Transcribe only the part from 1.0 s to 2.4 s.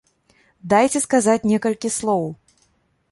сказаць некалькі слоў!